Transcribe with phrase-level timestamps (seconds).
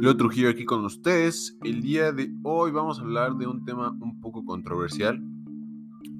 [0.00, 1.58] Leo Trujillo aquí con ustedes.
[1.62, 5.20] El día de hoy vamos a hablar de un tema un poco controversial.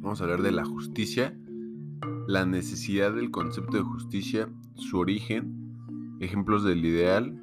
[0.00, 1.34] Vamos a hablar de la justicia,
[2.28, 7.42] la necesidad del concepto de justicia, su origen, ejemplos del ideal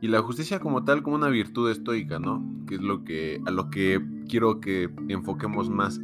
[0.00, 2.40] y la justicia como tal como una virtud estoica, ¿no?
[2.68, 6.00] Que es lo que a lo que quiero que enfoquemos más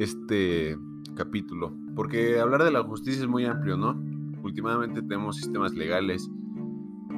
[0.00, 0.76] este
[1.14, 4.02] capítulo, porque hablar de la justicia es muy amplio, ¿no?
[4.42, 6.28] Últimamente tenemos sistemas legales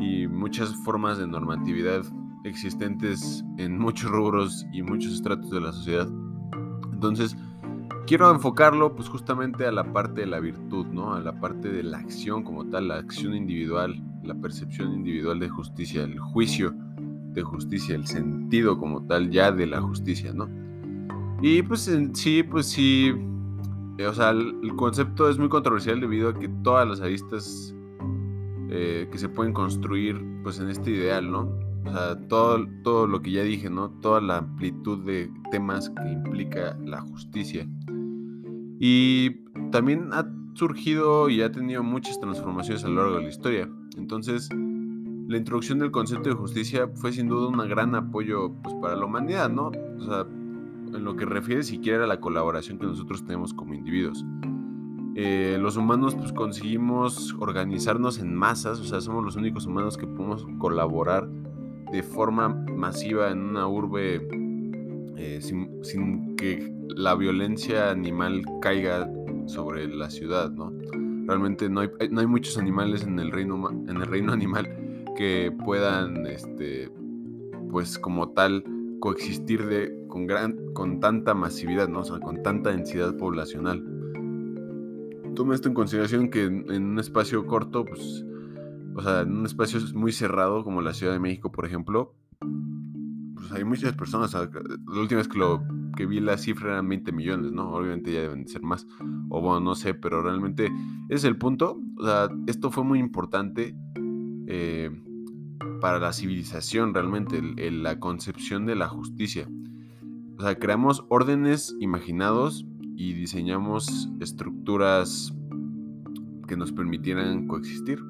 [0.01, 2.03] y muchas formas de normatividad
[2.45, 6.09] existentes en muchos rubros y muchos estratos de la sociedad.
[6.93, 7.37] Entonces,
[8.07, 11.15] quiero enfocarlo pues justamente a la parte de la virtud, ¿no?
[11.15, 15.49] A la parte de la acción como tal, la acción individual, la percepción individual de
[15.49, 16.75] justicia, el juicio
[17.35, 20.49] de justicia, el sentido como tal ya de la justicia, ¿no?
[21.43, 23.13] Y pues sí, pues sí,
[24.05, 27.75] o sea, el, el concepto es muy controversial debido a que todas las aristas
[28.71, 31.51] eh, que se pueden construir pues en este ideal, ¿no?
[31.87, 33.91] O sea, todo, todo lo que ya dije, ¿no?
[34.01, 37.67] Toda la amplitud de temas que implica la justicia.
[38.79, 39.31] Y
[39.71, 43.69] también ha surgido y ha tenido muchas transformaciones a lo largo de la historia.
[43.97, 44.49] Entonces,
[45.29, 49.05] la introducción del concepto de justicia fue sin duda un gran apoyo pues, para la
[49.05, 49.69] humanidad, ¿no?
[49.99, 54.25] O sea, en lo que refiere siquiera a la colaboración que nosotros tenemos como individuos.
[55.21, 60.07] Eh, los humanos pues conseguimos organizarnos en masas, o sea, somos los únicos humanos que
[60.07, 61.29] podemos colaborar
[61.91, 64.29] de forma masiva en una urbe
[65.17, 69.11] eh, sin, que la violencia animal caiga
[69.47, 70.73] sobre la ciudad, ¿no?
[71.27, 74.69] Realmente no hay, no hay muchos animales en el reino, en el reino animal
[75.17, 76.93] que puedan, este,
[77.73, 78.63] pues como tal,
[79.01, 82.03] coexistir de, con, gran, con tanta masividad, ¿no?
[82.03, 83.98] O sea, con tanta densidad poblacional
[85.39, 88.27] toma esto en consideración que en, un espacio corto, pues,
[88.97, 92.17] o sea, en un espacio muy cerrado como la Ciudad de México, por ejemplo,
[93.37, 94.35] pues hay muchas personas.
[94.35, 95.63] la última vez que lo
[95.95, 97.71] que vi la cifra eran 20 millones, ¿no?
[97.71, 98.85] Obviamente ya deben ser más,
[99.29, 100.73] o bueno, no sé, pero realmente
[101.09, 101.81] ese es el punto.
[101.99, 103.77] O sea, esto fue muy importante
[104.49, 104.91] eh,
[105.81, 109.49] para la civilización, realmente, la concepción de la justicia.
[110.37, 115.33] O sea, creamos órdenes imaginados y diseñamos estructuras
[116.49, 118.03] que nos permitieran coexistir.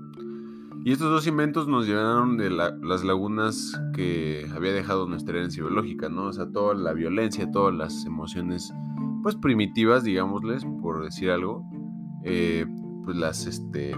[0.85, 6.09] Y estos dos inventos nos llevaron de las lagunas que había dejado nuestra herencia biológica,
[6.09, 6.27] ¿no?
[6.27, 8.73] O sea, toda la violencia, todas las emociones,
[9.23, 11.69] pues primitivas, digámosles, por decir algo,
[12.25, 12.65] eh,
[13.05, 13.95] pues las, este,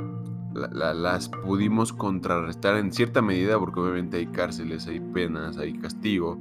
[0.54, 6.40] las pudimos contrarrestar en cierta medida, porque obviamente hay cárceles, hay penas, hay castigo,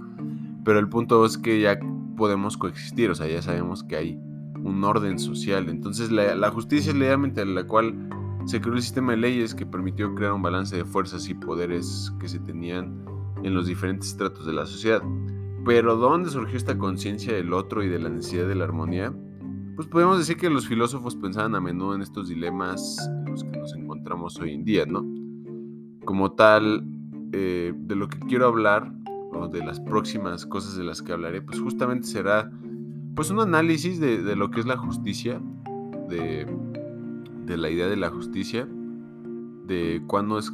[0.64, 1.80] pero el punto es que ya
[2.16, 4.20] podemos coexistir, o sea, ya sabemos que hay
[4.64, 5.70] un orden social.
[5.70, 8.10] Entonces la, justicia es la idea mediante la cual
[8.46, 12.12] se creó el sistema de leyes que permitió crear un balance de fuerzas y poderes
[12.20, 13.06] que se tenían
[13.44, 15.02] en los diferentes estratos de la sociedad.
[15.66, 19.14] Pero ¿dónde surgió esta conciencia del otro y de la necesidad de la armonía?
[19.76, 23.58] Pues podemos decir que los filósofos pensaban a menudo en estos dilemas en los que
[23.58, 25.06] nos encontramos hoy en día, ¿no?
[26.06, 26.86] Como tal,
[27.32, 28.92] eh, de lo que quiero hablar,
[29.32, 32.52] o de las próximas cosas de las que hablaré, pues justamente será
[33.20, 35.42] pues un análisis de, lo que es la justicia,
[36.08, 36.48] de,
[37.48, 38.66] la idea de la justicia,
[39.68, 40.54] de cuándo es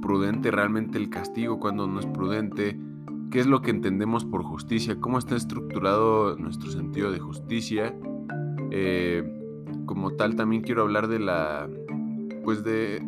[0.00, 2.80] prudente realmente el castigo, cuándo no es prudente,
[3.30, 7.94] qué es lo que entendemos por justicia, cómo está estructurado nuestro sentido de justicia.
[8.70, 9.22] Eh,
[9.84, 11.68] como tal, también quiero hablar de la,
[12.42, 13.02] pues de,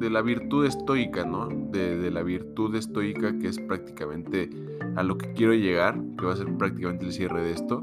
[0.00, 1.46] la virtud estoica, ¿no?
[1.48, 4.48] De, de, la virtud estoica que es prácticamente
[4.96, 7.82] a lo que quiero llegar, que va a ser prácticamente el cierre de esto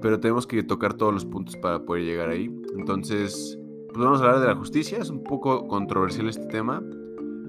[0.00, 2.54] pero tenemos que tocar todos los puntos para poder llegar ahí.
[2.76, 3.58] Entonces,
[3.96, 6.82] pues vamos a hablar de la justicia, es un poco controversial este tema,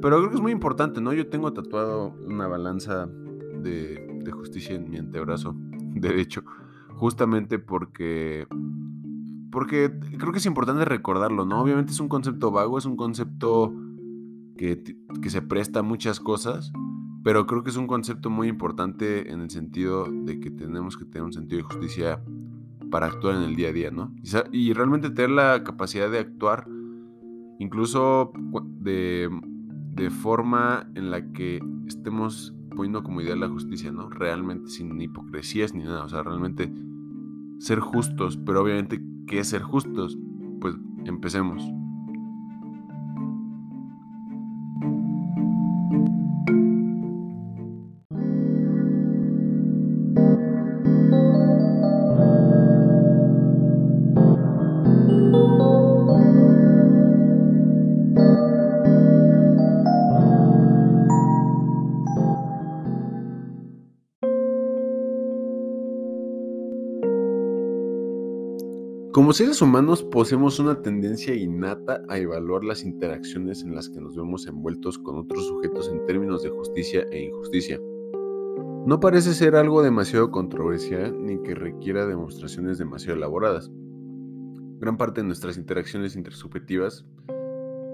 [0.02, 1.12] pero creo que es muy importante, ¿no?
[1.12, 3.10] Yo tengo tatuado una balanza
[3.62, 5.56] de, justicia en mi antebrazo
[5.94, 6.44] derecho,
[6.96, 8.48] justamente porque
[9.52, 11.62] porque creo que es importante recordarlo, ¿no?
[11.62, 13.74] Obviamente es un concepto vago, es un concepto
[14.58, 14.84] que,
[15.22, 16.72] que, se presta a muchas cosas,
[17.24, 21.06] pero creo que es un concepto muy importante en el sentido de que tenemos que
[21.06, 22.24] tener un sentido de justicia
[22.90, 24.14] para actuar en el día a día, ¿no?
[24.52, 26.68] Y, realmente tener la capacidad de actuar
[27.60, 28.32] incluso
[28.82, 29.30] de,
[29.94, 34.10] de, forma en la que estemos poniendo como idea la justicia, ¿no?
[34.10, 36.72] Realmente sin hipocresías ni nada, o sea, realmente
[37.60, 40.18] ser justos, pero obviamente, ¿qué es ser justos?
[40.62, 40.76] Pues
[41.06, 41.64] empecemos.
[69.28, 74.16] Como seres humanos poseemos una tendencia innata a evaluar las interacciones en las que nos
[74.16, 77.78] vemos envueltos con otros sujetos en términos de justicia e injusticia.
[78.86, 83.70] No parece ser algo demasiado controversial ni que requiera demostraciones demasiado elaboradas.
[84.80, 87.04] Gran parte de nuestras interacciones intersubjetivas,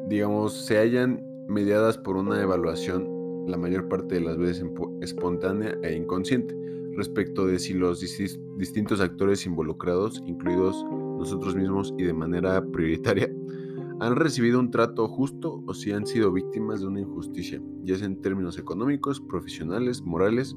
[0.10, 3.10] digamos, se hallan mediadas por una evaluación
[3.48, 4.64] la mayor parte de las veces
[5.02, 6.56] espontánea e inconsciente
[6.96, 8.02] respecto de si los
[8.60, 10.86] distintos actores involucrados, incluidos
[11.24, 13.30] nosotros mismos y de manera prioritaria,
[14.00, 18.08] han recibido un trato justo o si han sido víctimas de una injusticia, ya sea
[18.08, 20.56] en términos económicos, profesionales, morales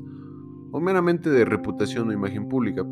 [0.72, 2.84] o meramente de reputación o imagen pública.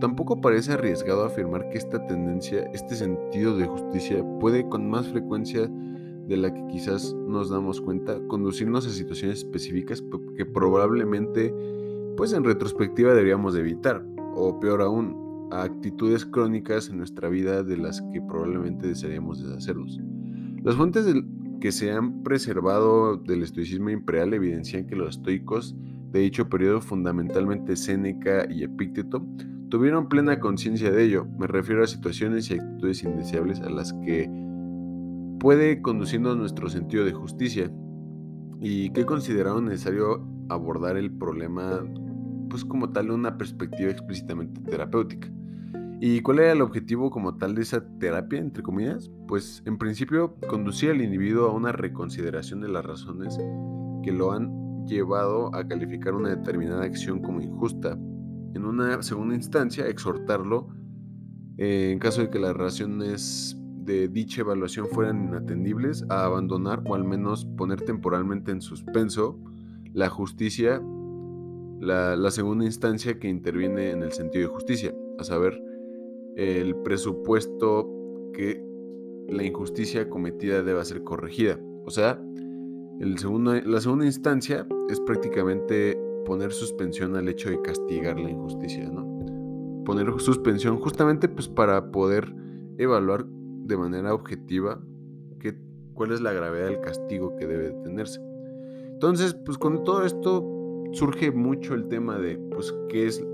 [0.00, 5.70] Tampoco parece arriesgado afirmar que esta tendencia, este sentido de justicia, puede con más frecuencia
[6.26, 10.02] de la que quizás nos damos cuenta conducirnos a situaciones específicas
[10.36, 11.54] que probablemente,
[12.16, 14.04] pues en retrospectiva deberíamos evitar,
[14.34, 15.21] o peor aún,
[15.60, 20.00] actitudes crónicas en nuestra vida de las que probablemente desearíamos deshacernos.
[20.62, 21.06] Las fuentes
[21.60, 25.76] que se han preservado del estoicismo imperial evidencian que los estoicos
[26.10, 29.26] de dicho periodo, fundamentalmente Séneca y Epícteto,
[29.70, 31.26] tuvieron plena conciencia de ello.
[31.38, 34.30] Me refiero a situaciones y actitudes indeseables a las que
[35.40, 37.72] puede conduciendo a nuestro sentido de justicia
[38.60, 41.82] y que consideraron necesario abordar el problema
[42.50, 45.32] pues como tal una perspectiva explícitamente terapéutica.
[46.04, 49.08] ¿Y cuál era el objetivo como tal de esa terapia, entre comillas?
[49.28, 53.38] Pues en principio conducía al individuo a una reconsideración de las razones
[54.02, 57.92] que lo han llevado a calificar una determinada acción como injusta.
[58.52, 60.70] En una segunda instancia, exhortarlo,
[61.56, 66.96] eh, en caso de que las razones de dicha evaluación fueran inatendibles, a abandonar o
[66.96, 69.38] al menos poner temporalmente en suspenso
[69.92, 70.82] la justicia,
[71.78, 75.62] la, la segunda instancia que interviene en el sentido de justicia, a saber,
[76.36, 77.88] el presupuesto
[78.32, 78.64] que
[79.28, 81.58] la injusticia cometida deba ser corregida.
[81.84, 82.22] O sea,
[83.00, 88.88] el segundo, la segunda instancia es prácticamente poner suspensión al hecho de castigar la injusticia,
[88.88, 89.84] ¿no?
[89.84, 92.32] Poner suspensión justamente pues para poder
[92.78, 94.80] evaluar de manera objetiva
[95.94, 98.20] cuál es la gravedad del castigo que debe tenerse.
[98.92, 100.44] Entonces, pues con todo esto
[100.92, 103.24] surge mucho el tema de pues qué es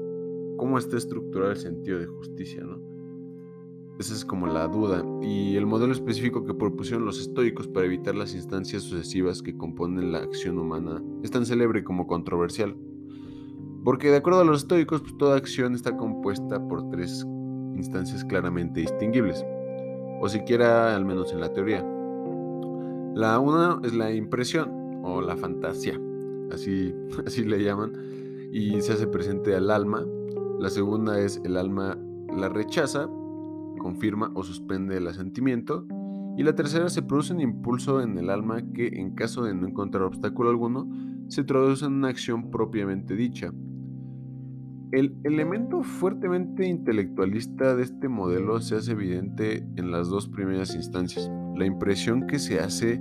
[0.56, 2.80] cómo está estructurado el sentido de justicia, ¿no?
[3.98, 5.04] Esa es como la duda.
[5.22, 10.12] Y el modelo específico que propusieron los estoicos para evitar las instancias sucesivas que componen
[10.12, 12.76] la acción humana es tan célebre como controversial.
[13.84, 17.26] Porque de acuerdo a los estoicos, pues, toda acción está compuesta por tres
[17.74, 19.44] instancias claramente distinguibles.
[20.20, 21.84] O siquiera al menos en la teoría.
[23.14, 26.00] La una es la impresión o la fantasía.
[26.52, 26.94] Así,
[27.26, 27.92] así le llaman.
[28.52, 30.06] Y se hace presente al alma.
[30.60, 31.98] La segunda es el alma
[32.36, 33.08] la rechaza
[33.78, 35.86] confirma o suspende el asentimiento.
[36.36, 39.66] Y la tercera se produce un impulso en el alma que, en caso de no
[39.66, 40.88] encontrar obstáculo alguno,
[41.28, 43.52] se traduce en una acción propiamente dicha.
[44.90, 51.30] El elemento fuertemente intelectualista de este modelo se hace evidente en las dos primeras instancias.
[51.56, 52.98] La impresión que se hace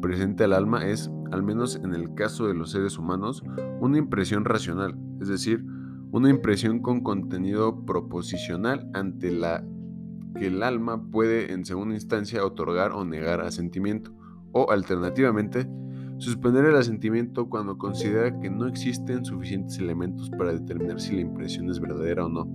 [0.00, 3.44] presente al alma es, al menos en el caso de los seres humanos,
[3.80, 5.64] una impresión racional, es decir,
[6.10, 9.64] una impresión con contenido proposicional ante la
[10.38, 14.12] que el alma puede en segunda instancia otorgar o negar asentimiento,
[14.52, 15.68] o alternativamente,
[16.18, 21.70] suspender el asentimiento cuando considera que no existen suficientes elementos para determinar si la impresión
[21.70, 22.48] es verdadera o no.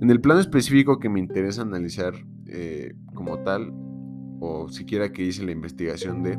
[0.00, 2.14] En el plano específico que me interesa analizar
[2.46, 3.72] eh, como tal,
[4.40, 6.38] o siquiera que hice la investigación de,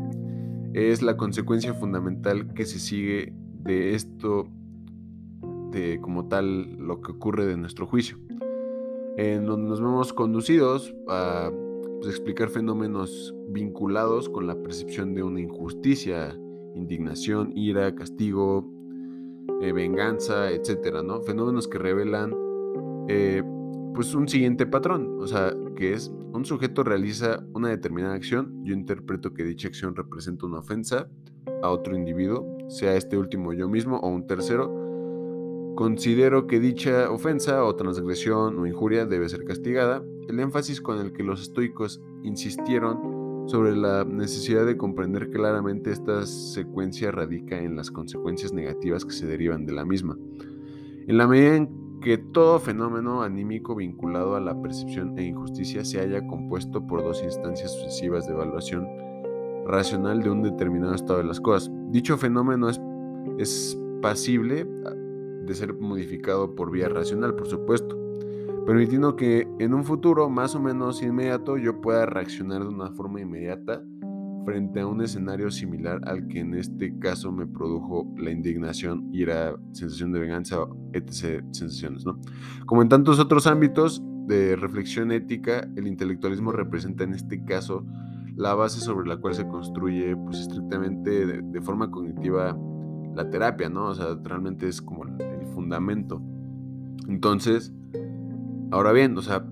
[0.74, 3.34] es la consecuencia fundamental que se sigue
[3.64, 4.50] de esto,
[5.72, 8.25] de como tal lo que ocurre de nuestro juicio
[9.18, 11.52] en donde nos vemos conducidos a
[12.02, 16.38] pues, explicar fenómenos vinculados con la percepción de una injusticia,
[16.76, 18.70] indignación, ira, castigo,
[19.62, 21.22] eh, venganza, etcétera, ¿no?
[21.22, 22.36] Fenómenos que revelan
[23.08, 23.44] eh,
[23.94, 28.74] pues un siguiente patrón, o sea, que es un sujeto realiza una determinada acción, yo
[28.74, 31.08] interpreto que dicha acción representa una ofensa
[31.64, 34.85] a otro individuo, sea este último yo mismo o un tercero,
[35.76, 40.02] Considero que dicha ofensa o transgresión o injuria debe ser castigada.
[40.30, 46.26] El énfasis con el que los estoicos insistieron sobre la necesidad de comprender claramente esta
[46.26, 50.18] secuencia radica en las consecuencias negativas que se derivan de la misma.
[51.08, 56.00] En la medida en que todo fenómeno anímico vinculado a la percepción e injusticia se
[56.00, 58.88] haya compuesto por dos instancias sucesivas de evaluación
[59.68, 61.70] racional de un determinado estado de las cosas.
[61.90, 62.80] Dicho fenómeno es,
[63.38, 64.66] es pasible
[65.46, 67.98] de ser modificado por vía racional, por supuesto,
[68.66, 73.22] permitiendo que en un futuro más o menos inmediato yo pueda reaccionar de una forma
[73.22, 73.84] inmediata
[74.46, 79.58] frente a un escenario similar al que en este caso me produjo la indignación la
[79.72, 80.58] sensación de venganza,
[80.94, 81.44] etc.
[81.52, 82.20] sensaciones, ¿no?
[82.66, 87.86] Como en tantos otros ámbitos de reflexión ética, el intelectualismo representa en este caso
[88.36, 92.58] la base sobre la cual se construye pues estrictamente de, forma cognitiva
[93.16, 93.88] la terapia, ¿no?
[93.88, 96.22] O sea, realmente es como el fundamento.
[97.08, 97.74] Entonces,
[98.72, 99.46] ahora bien, o sea,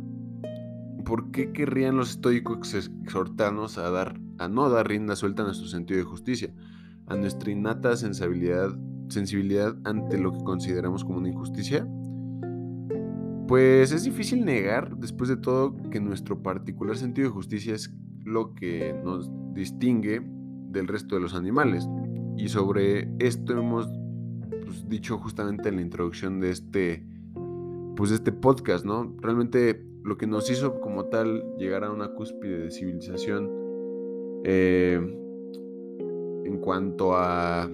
[1.05, 5.67] ¿por qué querrían los estoicos exhortarnos a dar a no dar rienda suelta a nuestro
[5.67, 6.53] sentido de justicia,
[7.08, 8.70] a nuestra innata sensibilidad,
[9.10, 11.88] sensibilidad ante lo que consideramos como una injusticia?
[13.48, 17.93] Pues es difícil negar, después de todo, que nuestro particular sentido de justicia es
[18.24, 20.22] lo que nos distingue
[20.70, 21.88] del resto de los animales.
[22.37, 23.87] Y sobre esto hemos
[24.63, 27.05] pues, dicho justamente en la introducción de este,
[27.95, 29.15] pues, este podcast, ¿no?
[29.21, 33.49] Realmente lo que nos hizo como tal llegar a una cúspide de civilización
[34.43, 34.99] eh,
[36.45, 37.69] en cuanto a,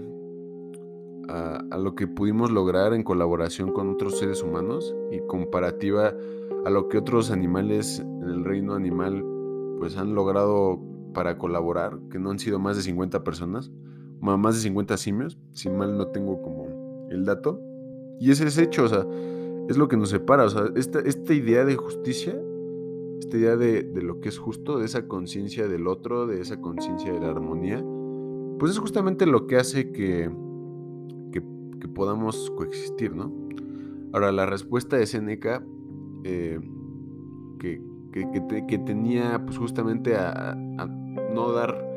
[1.29, 6.13] a, lo que pudimos lograr en colaboración con otros seres humanos y comparativa
[6.65, 9.23] a lo que otros animales en el reino animal
[9.79, 10.79] pues han logrado
[11.13, 13.71] para colaborar, que no han sido más de 50 personas,
[14.21, 17.61] más de 50 simios, si mal no tengo como el dato.
[18.19, 19.05] Y ese es hecho, o sea,
[19.69, 22.39] es lo que nos separa, o sea, esta, esta idea de justicia
[23.19, 27.11] esta idea de, lo que es justo, de esa conciencia del otro, de esa conciencia
[27.13, 27.83] de la armonía,
[28.57, 30.31] pues es justamente lo que hace que,
[31.31, 33.33] que, podamos coexistir, ¿no?
[34.13, 35.63] Ahora, la respuesta de Seneca,
[36.23, 36.59] eh,
[37.59, 40.85] que, que, tenía pues justamente a, a,
[41.33, 41.88] no dar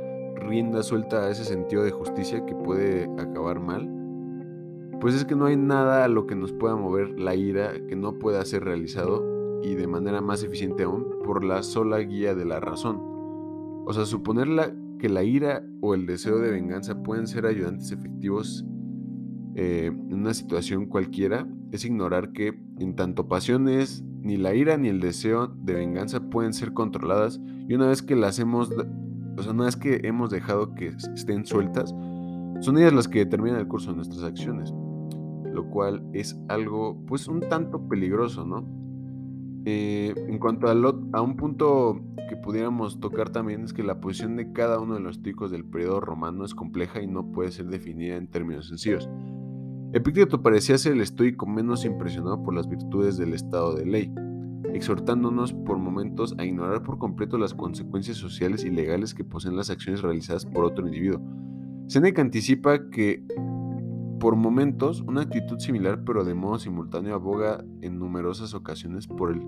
[0.42, 3.88] rienda suelta a ese sentido de justicia que puede acabar mal,
[5.00, 7.96] pues es que no hay nada a lo que nos pueda mover la ira que
[7.96, 12.44] no pueda ser realizado y de manera más eficiente aún por la sola guía de
[12.44, 13.00] la razón.
[13.84, 14.48] O sea, suponer
[14.98, 18.64] que la ira o el deseo de venganza pueden ser ayudantes efectivos
[19.54, 24.88] eh, en una situación cualquiera es ignorar que en tanto pasiones ni la ira ni
[24.88, 28.70] el deseo de venganza pueden ser controladas y una vez que las hemos,
[29.36, 31.94] o sea, una vez que hemos dejado que estén sueltas,
[32.60, 34.72] son ellas las que determinan el curso de nuestras acciones,
[35.52, 38.64] lo cual es algo pues un tanto peligroso, ¿no?
[39.64, 44.36] Eh, en cuanto a, a, un punto que pudiéramos tocar también es que la posición
[44.36, 47.66] de cada uno de los estoicos del periodo romano es compleja y no puede ser
[47.66, 49.08] definida en términos sencillos.
[49.92, 54.12] Epicteto parecía ser el estoico menos impresionado por las virtudes del estado de ley,
[54.74, 59.70] exhortándonos por momentos a ignorar por completo las consecuencias sociales y legales que poseen las
[59.70, 61.20] acciones realizadas por otro individuo.
[61.86, 63.22] Seneca anticipa que
[64.22, 69.42] por momentos, una actitud similar pero de modo simultáneo aboga en numerosas ocasiones por el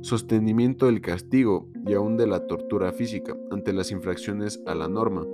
[0.00, 5.26] sostenimiento del castigo y aún de la tortura física ante las infracciones a la norma.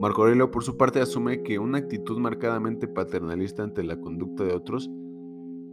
[0.00, 4.54] Marco Aurelio, por su parte, asume que una actitud marcadamente paternalista ante la conducta de
[4.54, 4.88] otros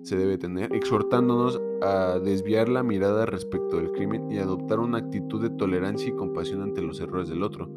[0.08, 5.42] se debe tener, exhortándonos a desviar la mirada respecto del crimen y adoptar una actitud
[5.42, 7.68] de tolerancia y compasión ante los errores del otro.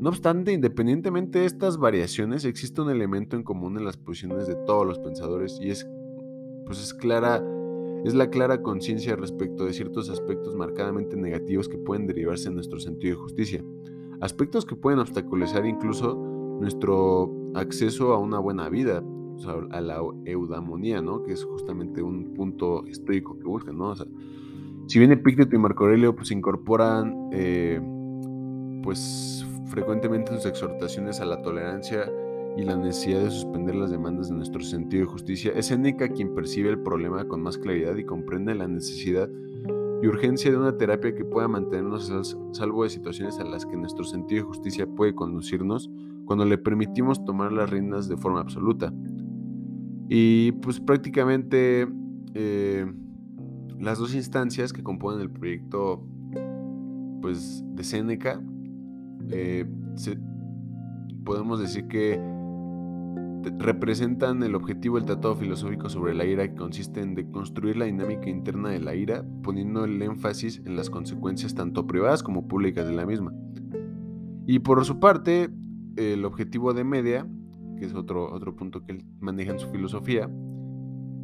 [0.00, 4.54] No obstante, independientemente de estas variaciones, existe un elemento en común en las posiciones de
[4.64, 5.86] todos los pensadores y es,
[6.64, 7.44] pues es clara,
[8.02, 12.80] es la clara conciencia respecto de ciertos aspectos marcadamente negativos que pueden derivarse en nuestro
[12.80, 13.62] sentido de justicia,
[14.22, 16.16] aspectos que pueden obstaculizar incluso
[16.60, 19.04] nuestro acceso a una buena vida,
[19.46, 21.22] a la eudamonía, ¿no?
[21.22, 23.94] Que es justamente un punto estoico que buscan, ¿no?
[24.86, 27.78] si bien Epicteto y Marco Aurelio pues incorporan eh,
[28.82, 32.10] pues frecuentemente sus exhortaciones a la tolerancia
[32.56, 36.34] y la necesidad de suspender las demandas de nuestro sentido de justicia, es Seneca quien
[36.34, 39.28] percibe el problema con más claridad y comprende la necesidad
[40.02, 42.22] y urgencia de una terapia que pueda mantenernos a
[42.54, 45.90] salvo de situaciones a las que nuestro sentido de justicia puede conducirnos
[46.24, 48.92] cuando le permitimos tomar las riendas de forma absoluta.
[50.08, 51.86] Y pues prácticamente
[52.34, 52.86] eh,
[53.78, 56.02] las dos instancias que componen el proyecto
[57.20, 58.42] pues, de Seneca
[59.30, 59.66] eh,
[61.24, 62.18] podemos decir que
[63.58, 68.28] representan el objetivo del tratado filosófico sobre la ira que consiste en deconstruir la dinámica
[68.28, 72.94] interna de la ira, poniendo el énfasis en las consecuencias tanto privadas como públicas de
[72.94, 73.32] la misma.
[74.46, 75.50] Y por su parte,
[75.96, 77.26] el objetivo de Media,
[77.78, 80.30] que es otro, otro punto que él maneja en su filosofía,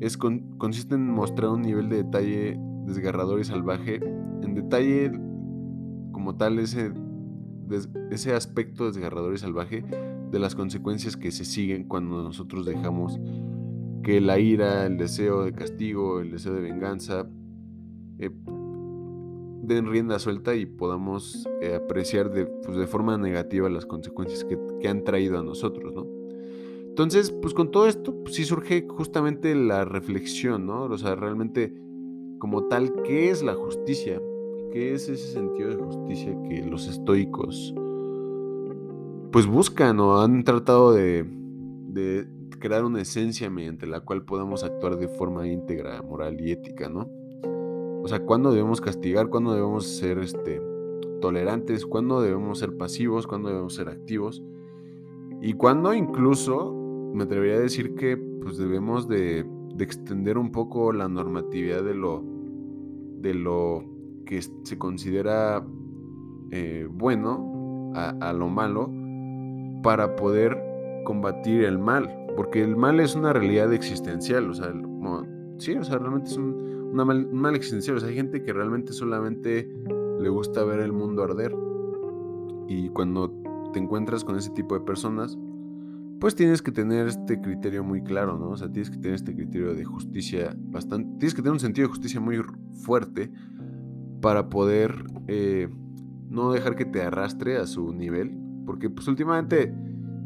[0.01, 4.01] es consiste en mostrar un nivel de detalle desgarrador y salvaje,
[4.43, 5.13] en detalle
[6.13, 6.93] como tal ese
[8.11, 9.85] ese aspecto desgarrador y salvaje
[10.31, 13.19] de las consecuencias que se siguen cuando nosotros dejamos
[14.03, 17.27] que la ira, el deseo de castigo, el deseo de venganza,
[18.19, 18.31] eh,
[19.63, 24.59] den rienda suelta y podamos eh, apreciar de, pues, de, forma negativa las consecuencias que,
[24.79, 26.07] que, han traído a nosotros, ¿no?
[26.95, 30.85] Entonces, pues con todo esto, pues, sí surge justamente la reflexión, ¿no?
[30.85, 31.75] O sea, realmente
[32.39, 34.23] como tal, ¿qué es la justicia?
[34.71, 37.75] ¿Qué es ese sentido de justicia que los estoicos
[39.33, 41.27] pues buscan o han tratado de,
[42.61, 47.11] crear una esencia mediante la cual podamos actuar de forma íntegra, moral y ética, ¿no?
[48.05, 49.31] O sea, ¿cuándo debemos castigar?
[49.31, 50.63] ¿Cuándo debemos ser este,
[51.21, 51.87] tolerantes?
[51.87, 53.27] ¿Cuándo debemos ser pasivos?
[53.27, 54.45] ¿Cuándo debemos ser activos?
[55.43, 56.84] Y cuándo incluso
[57.15, 61.95] me atrevería a decir que pues debemos de, de extender un poco la normatividad de
[61.95, 62.23] lo,
[63.21, 63.85] de lo
[64.27, 65.65] que se considera
[66.51, 68.91] eh, bueno a, lo malo
[69.83, 70.59] para poder
[71.05, 74.73] combatir el mal, porque el mal es una realidad existencial, o sea,
[75.59, 78.53] sí, o sea, realmente es un, mal, un mal existencial, o sea, hay gente que
[78.53, 79.71] realmente solamente
[80.19, 81.55] le gusta ver el mundo arder
[82.67, 83.31] y cuando
[83.73, 85.39] te encuentras con ese tipo de personas,
[86.21, 88.51] pues tienes que tener este criterio muy claro, ¿no?
[88.51, 91.89] O sea, tienes que tener este criterio de justicia bastante, tienes que tener un sentido
[91.89, 92.41] de justicia muy
[92.83, 93.31] fuerte
[94.21, 95.69] para poder eh,
[96.29, 99.75] no dejar que te arrastre a su nivel, porque pues últimamente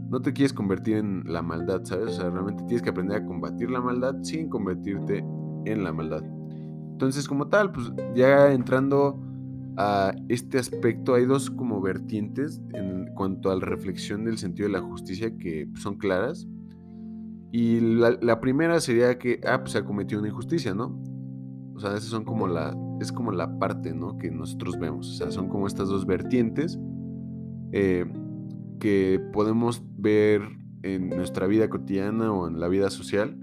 [0.09, 2.11] no te quieres convertir en la maldad, ¿sabes?
[2.11, 5.25] O sea, realmente tienes que aprender a combatir la maldad sin convertirte
[5.65, 6.23] en la maldad.
[6.93, 9.21] Entonces, como tal, pues ya entrando
[9.81, 14.73] a este aspecto hay dos como vertientes en cuanto a la reflexión del sentido de
[14.73, 16.49] la justicia que son claras.
[17.53, 21.01] Y la, primera sería que, ah, pues se ha cometido una injusticia, ¿no?
[21.77, 24.19] O sea, esas son como la, es como la parte, ¿no?
[24.19, 25.11] Que nosotros vemos.
[25.11, 26.77] O sea, son como estas dos vertientes
[27.71, 28.05] eh,
[28.81, 30.43] que podemos ver
[30.83, 33.39] en nuestra vida cotidiana o en la vida social.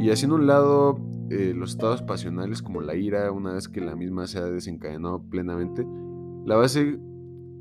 [0.00, 0.98] Y haciendo un lado
[1.30, 5.22] eh, los estados pasionales como la ira, una vez que la misma se ha desencadenado
[5.30, 5.86] plenamente,
[6.44, 6.98] la base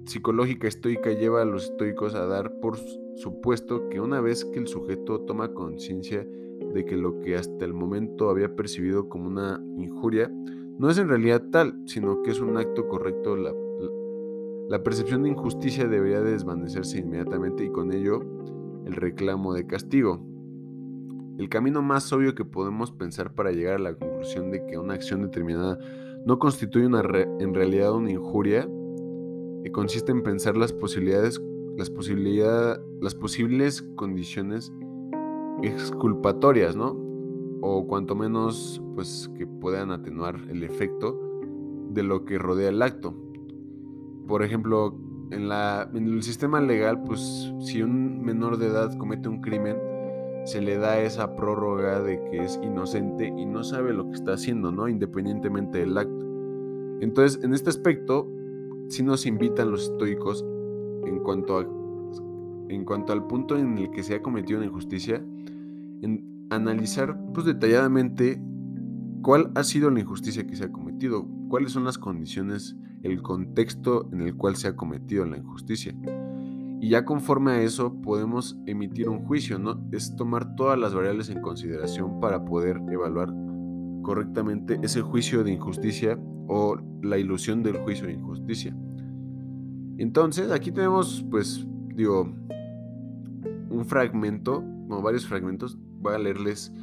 [0.06, 2.78] psicológica estoica lleva a los estoicos a dar por
[3.16, 6.26] supuesto que una vez que el sujeto toma conciencia
[6.74, 10.32] de que lo que hasta el momento había percibido como una injuria
[10.80, 13.54] no es en realidad tal, sino que es un acto correcto, la,
[14.70, 18.22] la percepción de injusticia debería desvanecerse inmediatamente y con ello
[18.86, 20.29] el reclamo de castigo.
[21.40, 24.94] El camino más obvio que podemos pensar para llegar a la conclusión de que una
[24.94, 25.80] acción determinada
[26.26, 28.68] no constituye en realidad una injuria
[29.64, 31.42] eh, consiste en pensar las posibilidades,
[31.78, 31.90] las,
[33.02, 34.74] las posibles condiciones
[35.64, 36.98] exculpatorias, ¿no?
[37.62, 41.18] O cuanto menos, pues, que puedan atenuar el efecto
[41.90, 43.16] de lo que rodea el acto.
[44.28, 44.98] Por ejemplo,
[45.32, 49.89] en, en el sistema legal, pues, si un menor de edad comete un crimen,
[50.50, 54.34] se le da esa prórroga de que es inocente y no sabe lo que está
[54.34, 54.88] haciendo, ¿no?
[54.88, 56.26] Independientemente del acto.
[57.02, 58.28] Entonces, en este aspecto,
[58.88, 60.44] sí nos invitan los estoicos
[61.06, 61.62] en cuanto, a,
[62.70, 65.24] en cuanto al punto en el que se ha cometido una injusticia,
[66.02, 68.42] en analizar pues, detalladamente
[69.22, 74.10] cuál ha sido la injusticia que se ha cometido, cuáles son las condiciones, el contexto
[74.12, 75.96] en el cual se ha cometido la injusticia.
[76.82, 79.82] Y ya conforme a eso podemos emitir un juicio, ¿no?
[79.92, 83.34] Es tomar todas las variables en consideración para poder evaluar
[84.02, 88.76] correctamente ese juicio de injusticia o la ilusión del juicio de injusticia.
[89.98, 92.34] Entonces, aquí tenemos, pues, digo,
[93.70, 96.74] un fragmento, o varios fragmentos, voy a leerles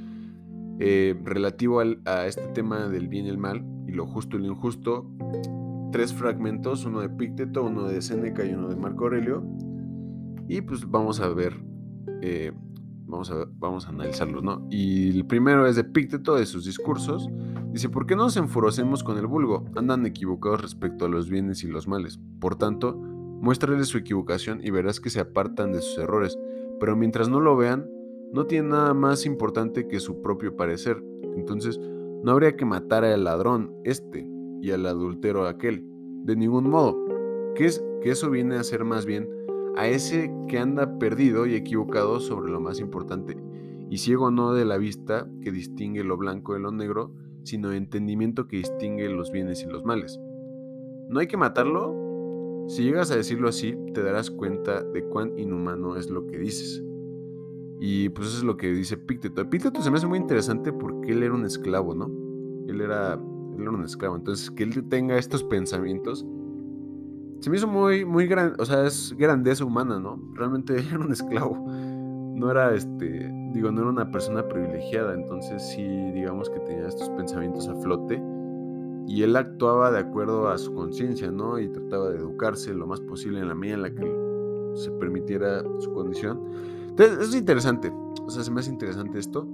[0.78, 4.46] eh, relativo a este tema del bien y el mal, y lo justo y lo
[4.46, 5.10] injusto,
[5.90, 9.42] tres fragmentos, uno de Pícteto, uno de Séneca y uno de Marco Aurelio,
[10.48, 11.54] y pues vamos a ver,
[12.22, 12.52] eh,
[13.06, 14.66] vamos, a, vamos a analizarlos, ¿no?
[14.70, 17.28] Y el primero es de Pícteto, de sus discursos.
[17.72, 19.64] Dice, ¿por qué no nos enfurecemos con el vulgo?
[19.74, 22.20] Andan equivocados respecto a los bienes y los males.
[22.40, 26.38] Por tanto, muéstrales su equivocación y verás que se apartan de sus errores.
[26.78, 27.88] Pero mientras no lo vean,
[28.32, 31.02] no tiene nada más importante que su propio parecer.
[31.36, 34.28] Entonces, no habría que matar al ladrón este
[34.62, 35.84] y al adultero aquel.
[36.24, 37.04] De ningún modo.
[37.54, 39.28] Que, es, que eso viene a ser más bien
[39.76, 43.36] a ese que anda perdido y equivocado sobre lo más importante,
[43.88, 47.12] y ciego no de la vista que distingue lo blanco de lo negro,
[47.44, 50.18] sino de entendimiento que distingue los bienes y los males.
[51.08, 51.94] ¿No hay que matarlo?
[52.68, 56.82] Si llegas a decirlo así, te darás cuenta de cuán inhumano es lo que dices.
[57.78, 59.48] Y pues eso es lo que dice Pícteto.
[59.48, 62.10] Pícteto se me hace muy interesante porque él era un esclavo, ¿no?
[62.66, 64.16] Él era, él era un esclavo.
[64.16, 66.26] Entonces, que él tenga estos pensamientos
[67.40, 70.20] se me hizo muy, muy grande, o sea, es grandeza humana, ¿no?
[70.34, 71.56] Realmente era un esclavo.
[71.56, 77.08] no era este, digo, no era una persona privilegiada, entonces sí, digamos que tenía estos
[77.10, 78.22] pensamientos a flote
[79.06, 81.58] y él actuaba de acuerdo a su conciencia, ¿no?
[81.58, 84.26] Y trataba de educarse lo más posible en la medida en la que
[84.74, 86.40] se permitiera su condición.
[86.88, 89.48] Entonces, es interesante, o sea, se me hace interesante esto,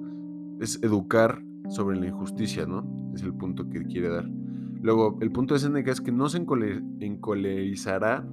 [0.61, 2.85] es educar sobre la injusticia, ¿no?
[3.15, 4.29] Es el punto que quiere dar.
[4.83, 6.45] Luego, el punto de Seneca es que no se
[7.01, 8.29] encolerizará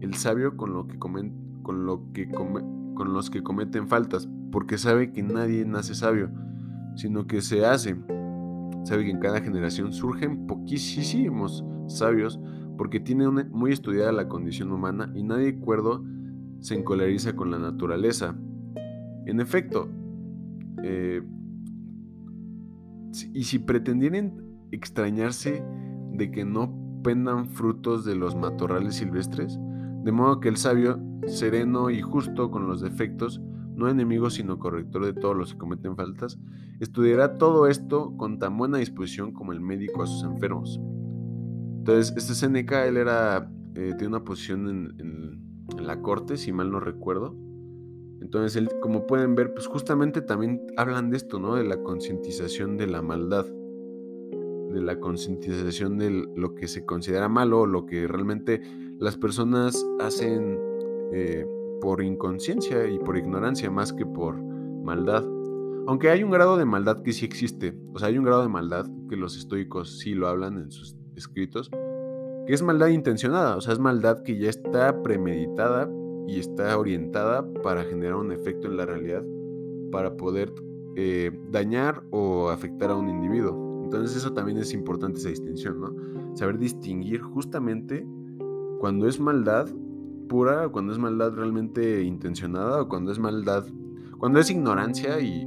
[0.00, 1.12] el sabio con, lo que con,
[1.84, 6.30] lo que con los que cometen faltas, porque sabe que nadie nace sabio,
[6.96, 7.96] sino que se hace.
[8.84, 12.40] Sabe que en cada generación surgen poquísimos sabios
[12.78, 16.02] porque tiene muy estudiada la condición humana y nadie cuerdo
[16.60, 18.34] se encoleriza con la naturaleza.
[19.26, 19.90] En efecto,
[20.82, 21.22] eh,
[23.34, 24.32] y si pretendieran
[24.70, 25.62] extrañarse
[26.20, 29.58] de que no pendan frutos de los matorrales silvestres,
[30.04, 33.40] de modo que el sabio, sereno y justo con los defectos,
[33.74, 36.38] no enemigo sino corrector de todos los que cometen faltas,
[36.78, 40.78] estudiará todo esto con tan buena disposición como el médico a sus enfermos.
[41.78, 46.80] Entonces, este Seneca, él era, eh, una posición en, en, la corte, si mal no
[46.80, 47.34] recuerdo.
[48.20, 51.54] Entonces, él, como pueden ver, pues justamente también hablan de esto, ¿no?
[51.54, 53.46] De la concientización de la maldad
[54.72, 58.62] de la concientización de lo que se considera malo, lo que realmente
[58.98, 60.58] las personas hacen
[61.12, 61.46] eh,
[61.80, 65.24] por inconsciencia y por ignorancia más que por maldad.
[65.86, 68.48] Aunque hay un grado de maldad que sí existe, o sea, hay un grado de
[68.48, 71.70] maldad que los estoicos sí lo hablan en sus escritos,
[72.46, 75.90] que es maldad intencionada, o sea, es maldad que ya está premeditada
[76.26, 79.24] y está orientada para generar un efecto en la realidad,
[79.90, 80.52] para poder
[80.96, 83.69] eh, dañar o afectar a un individuo.
[83.90, 86.36] Entonces eso también es importante esa distinción, ¿no?
[86.36, 88.06] Saber distinguir justamente
[88.78, 89.66] cuando es maldad
[90.28, 93.64] pura, cuando es maldad realmente intencionada o cuando es maldad,
[94.16, 95.44] cuando es ignorancia y,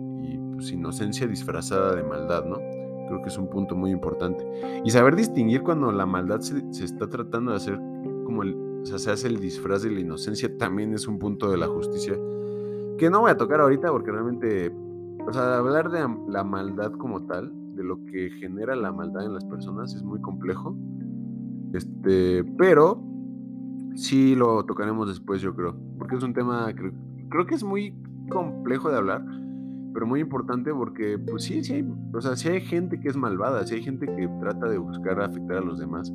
[0.55, 2.57] pues, inocencia disfrazada de maldad, ¿no?
[3.07, 4.45] Creo que es un punto muy importante.
[4.83, 7.79] Y saber distinguir cuando la maldad se, está tratando de hacer
[8.25, 11.49] como el, o sea, se hace el disfraz de la inocencia, también es un punto
[11.49, 12.19] de la justicia
[12.97, 14.69] que no voy a tocar ahorita porque realmente,
[15.25, 19.45] o sea, hablar de la maldad como tal lo que genera la maldad en las
[19.45, 20.75] personas es muy complejo.
[21.73, 23.03] Este, pero
[23.95, 26.91] sí lo tocaremos después, yo creo, porque es un tema que
[27.29, 27.95] creo que es muy
[28.29, 29.25] complejo de hablar,
[29.93, 33.17] pero muy importante porque pues sí, sí hay, o sea, sí hay gente que es
[33.17, 36.11] malvada, sí hay gente que trata de buscar afectar a los demás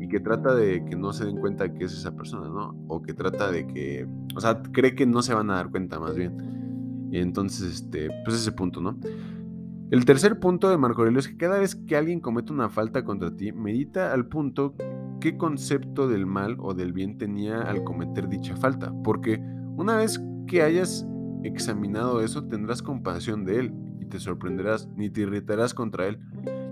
[0.00, 2.74] y que trata de que no se den cuenta que es esa persona, ¿no?
[2.88, 5.98] O que trata de que, o sea, cree que no se van a dar cuenta
[5.98, 7.08] más bien.
[7.10, 8.96] Y entonces, este, pues ese punto, ¿no?
[9.90, 13.04] El tercer punto de Marco Aurelio es que cada vez que alguien comete una falta
[13.04, 14.74] contra ti, medita al punto
[15.18, 19.40] qué concepto del mal o del bien tenía al cometer dicha falta, porque
[19.76, 21.06] una vez que hayas
[21.42, 26.18] examinado eso tendrás compasión de él y te sorprenderás ni te irritarás contra él,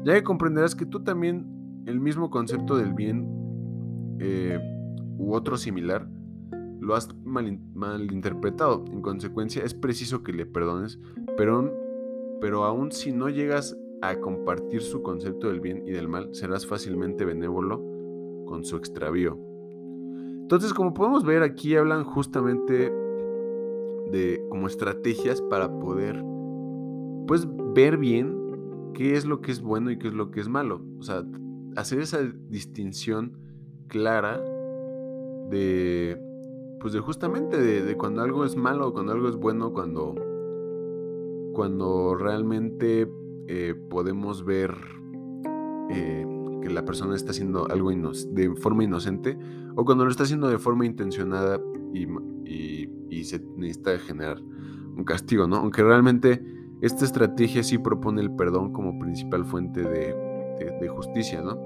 [0.04, 3.26] ya que comprenderás que tú también el mismo concepto del bien
[4.20, 4.60] eh,
[5.16, 6.06] u otro similar
[6.80, 8.84] lo has malinterpretado.
[8.92, 11.00] En consecuencia, es preciso que le perdones,
[11.36, 11.85] pero
[12.40, 16.66] pero aun si no llegas a compartir su concepto del bien y del mal, serás
[16.66, 17.82] fácilmente benévolo
[18.46, 19.38] con su extravío.
[20.42, 22.92] Entonces, como podemos ver, aquí hablan justamente
[24.10, 26.22] de como estrategias para poder
[27.26, 30.48] pues ver bien qué es lo que es bueno y qué es lo que es
[30.48, 30.80] malo.
[30.98, 31.24] O sea,
[31.74, 33.32] hacer esa distinción
[33.88, 34.40] clara
[35.50, 36.22] de
[36.80, 40.14] pues de justamente de, de cuando algo es malo, cuando algo es bueno, cuando
[41.56, 43.10] cuando realmente
[43.46, 44.76] eh, podemos ver
[45.88, 46.26] eh,
[46.60, 49.38] que la persona está haciendo algo de forma inocente
[49.74, 51.58] o cuando lo está haciendo de forma intencionada
[51.94, 52.06] y,
[53.24, 55.56] se necesita generar un castigo, ¿no?
[55.56, 56.44] Aunque realmente
[56.80, 61.58] esta estrategia sí propone el perdón como principal fuente de, justicia, ¿no?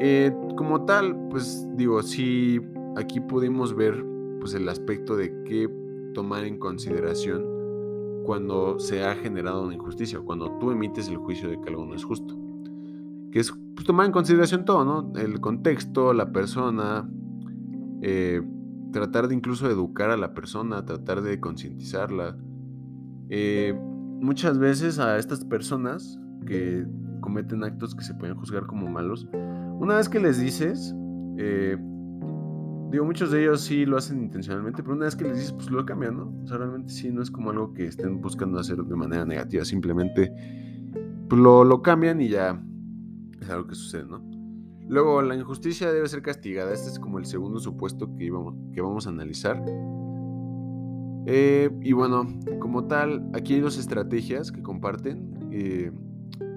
[0.00, 2.60] Eh, como tal, pues digo, sí,
[2.96, 4.04] aquí pudimos ver
[4.40, 5.70] pues el aspecto de qué
[6.12, 7.53] tomar en consideración
[8.24, 11.94] cuando se ha generado una injusticia, cuando tú emites el juicio de que algo no
[11.94, 12.36] es justo.
[13.30, 15.12] Que es pues, tomar en consideración todo, ¿no?
[15.18, 17.08] El contexto, la persona,
[18.02, 18.42] eh,
[18.92, 22.36] tratar de incluso educar a la persona, tratar de concientizarla.
[23.28, 23.78] Eh,
[24.20, 26.86] muchas veces a estas personas que
[27.20, 29.28] cometen actos que se pueden juzgar como malos,
[29.78, 30.94] una vez que les dices,
[31.38, 31.76] eh,
[32.94, 35.68] Digo, muchos de ellos sí lo hacen intencionalmente, pero una vez que les dices, pues
[35.68, 36.32] lo cambian, ¿no?
[36.44, 39.64] O sea, realmente sí, no es como algo que estén buscando hacer de manera negativa,
[39.64, 40.32] simplemente
[41.28, 42.64] pues, lo, lo cambian y ya
[43.40, 44.24] es algo que sucede, ¿no?
[44.86, 46.72] Luego, la injusticia debe ser castigada.
[46.72, 49.60] Este es como el segundo supuesto que, íbamos, que vamos a analizar.
[51.26, 52.28] Eh, y bueno,
[52.60, 55.48] como tal, aquí hay dos estrategias que comparten.
[55.50, 55.90] Eh,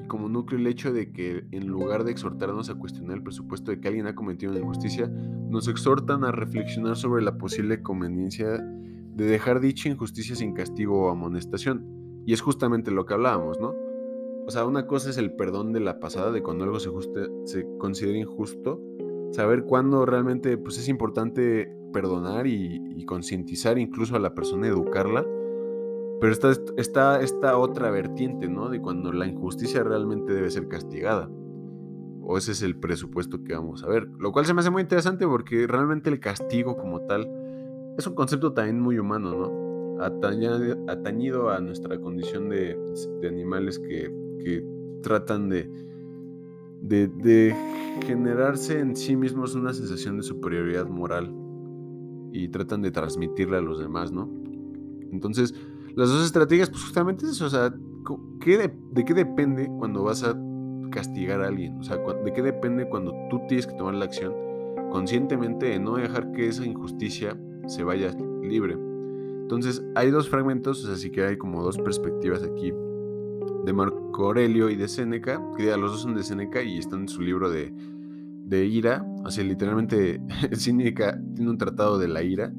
[0.07, 3.79] como núcleo el hecho de que en lugar de exhortarnos a cuestionar el presupuesto de
[3.79, 9.25] que alguien ha cometido una injusticia, nos exhortan a reflexionar sobre la posible conveniencia de
[9.25, 11.85] dejar dicha injusticia sin castigo o amonestación.
[12.25, 13.73] Y es justamente lo que hablábamos, ¿no?
[14.47, 16.89] O sea, una cosa es el perdón de la pasada, de cuando algo se,
[17.77, 18.81] considera injusto,
[19.31, 25.25] saber cuándo realmente pues, es importante perdonar y, concientizar incluso a la persona, educarla.
[26.19, 28.69] Pero está, está esta otra vertiente, ¿no?
[28.69, 31.29] De cuando la injusticia realmente debe ser castigada.
[32.23, 34.07] O ese es el presupuesto que vamos a ver.
[34.19, 37.29] Lo cual se me hace muy interesante porque realmente el castigo como tal
[37.97, 40.03] es un concepto también muy humano, ¿no?
[40.03, 42.77] Atañido, a nuestra condición de,
[43.27, 44.11] animales que,
[44.43, 44.63] que
[45.01, 45.69] tratan de,
[46.81, 47.55] de
[48.05, 51.33] generarse en sí mismos una sensación de superioridad moral
[52.31, 54.29] y tratan de transmitirla a los demás, ¿no?
[55.11, 55.55] Entonces,
[55.97, 57.73] las dos estrategias, pues justamente es eso, o sea,
[58.39, 60.39] ¿qué de, qué depende cuando vas a
[60.91, 61.75] castigar a alguien?
[61.79, 64.31] O sea, ¿de qué depende cuando tú tienes que tomar la acción
[64.91, 68.77] conscientemente de no dejar que esa injusticia se vaya libre?
[69.41, 72.71] Entonces, hay dos fragmentos, o sea, sí que hay como dos perspectivas aquí
[73.65, 77.07] de Marco Aurelio y de Séneca, que los dos son de Séneca y están en
[77.07, 77.73] su libro de,
[78.45, 82.53] de ira, o sea, literalmente Séneca tiene un tratado de la ira,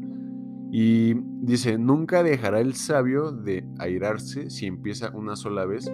[0.70, 5.90] y dice, nunca dejará el sabio de airarse si empieza una sola vez.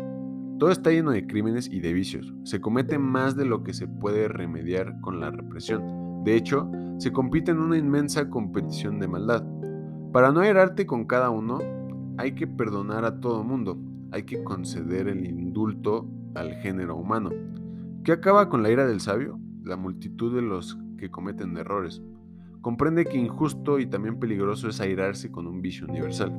[0.58, 2.32] Todo está lleno de crímenes y de vicios.
[2.44, 6.24] Se comete más de lo que se puede remediar con la represión.
[6.24, 9.44] De hecho, se compite en una inmensa competición de maldad.
[10.12, 11.58] Para no airarte con cada uno,
[12.16, 13.78] hay que perdonar a todo mundo,
[14.12, 17.30] hay que conceder el indulto al género humano.
[18.04, 19.38] ¿Qué acaba con la ira del sabio?
[19.64, 22.02] La multitud de los que cometen errores.
[22.64, 26.32] Comprende que injusto y también peligroso es airarse con un vicio universal.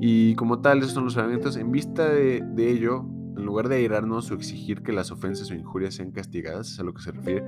[0.00, 1.56] Y como tal, esos son los fragmentos.
[1.56, 3.04] En vista de, ello,
[3.36, 6.84] en lugar de airarnos o exigir que las ofensas o injurias sean castigadas, es a
[6.84, 7.42] lo que se refiere,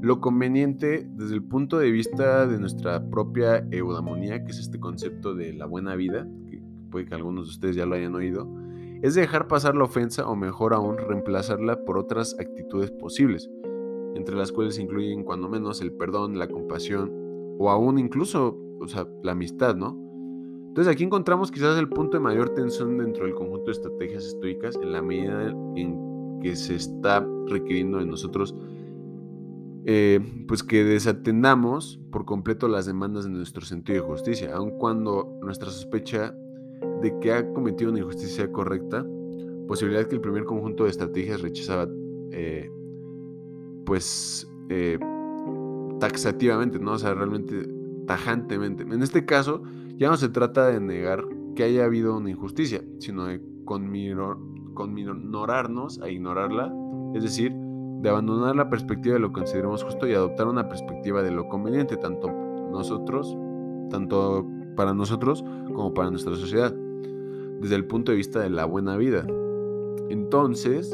[0.00, 5.36] lo conveniente desde el punto de vista de nuestra propia eudamonía, que es este concepto
[5.36, 8.52] de la buena vida, que puede que algunos de ustedes ya lo hayan oído,
[9.00, 13.48] es dejar pasar la ofensa o mejor aún reemplazarla por otras actitudes posibles,
[14.14, 17.12] entre las cuales incluyen cuando menos el perdón, la compasión
[17.58, 19.98] o aún incluso o sea, la amistad, ¿no?
[20.68, 24.76] Entonces aquí encontramos quizás el punto de mayor tensión dentro del conjunto de estrategias estoicas
[24.76, 28.54] en la medida en que se está requiriendo de nosotros
[29.84, 35.38] eh, pues que desatendamos por completo las demandas de nuestro sentido de justicia, aun cuando
[35.42, 36.32] nuestra sospecha
[37.02, 39.04] de que ha cometido una injusticia correcta,
[39.66, 41.88] posibilidad que el primer conjunto de estrategias rechazaba,
[42.30, 42.70] eh,
[43.84, 44.98] pues, eh,
[46.00, 46.92] taxativamente, ¿no?
[46.92, 47.68] O sea, realmente
[48.06, 48.82] tajantemente.
[48.82, 49.62] En este caso,
[49.96, 56.08] ya no se trata de negar que haya habido una injusticia, sino de conminorarnos a
[56.08, 56.74] ignorarla,
[57.14, 61.22] es decir, de abandonar la perspectiva de lo que consideramos justo y adoptar una perspectiva
[61.22, 62.28] de lo conveniente, tanto
[62.72, 63.36] nosotros,
[63.90, 66.74] tanto para nosotros como para nuestra sociedad
[67.60, 69.24] desde el punto de vista de la buena vida.
[70.08, 70.90] Entonces,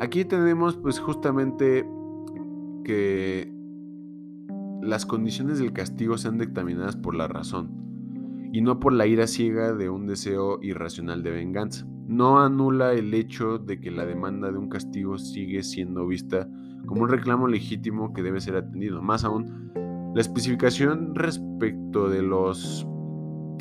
[0.00, 1.88] aquí tenemos pues justamente
[2.84, 3.52] que
[4.82, 7.70] las condiciones del castigo sean dictaminadas por la razón
[8.52, 11.86] y no por la ira ciega de un deseo irracional de venganza.
[12.06, 16.48] No anula el hecho de que la demanda de un castigo sigue siendo vista
[16.86, 19.02] como un reclamo legítimo que debe ser atendido.
[19.02, 19.72] Más aún,
[20.14, 22.86] la especificación respecto de los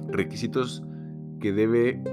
[0.10, 0.84] requisitos
[1.40, 2.04] que debe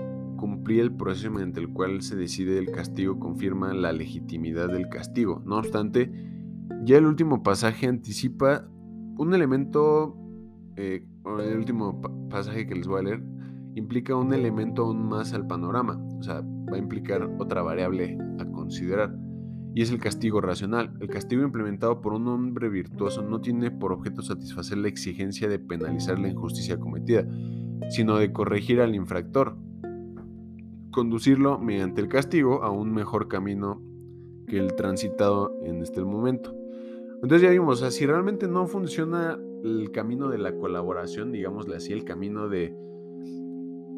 [0.42, 5.40] cumplir el proceso mediante el cual se decide el castigo confirma la legitimidad del castigo.
[5.46, 6.10] No obstante,
[6.82, 8.68] ya el último pasaje anticipa
[9.18, 10.16] un elemento,
[10.74, 13.22] eh, el último pasaje que les voy a leer,
[13.76, 18.44] implica un elemento aún más al panorama, o sea, va a implicar otra variable a
[18.46, 19.16] considerar,
[19.76, 20.92] y es el castigo racional.
[20.98, 25.60] El castigo implementado por un hombre virtuoso no tiene por objeto satisfacer la exigencia de
[25.60, 27.28] penalizar la injusticia cometida,
[27.90, 29.56] sino de corregir al infractor,
[30.92, 33.82] conducirlo mediante el castigo a un mejor camino
[34.46, 36.54] que el transitado en este momento.
[37.22, 41.76] Entonces ya vimos, o sea, si realmente no funciona el camino de la colaboración, digámosle
[41.76, 42.74] así, el camino de,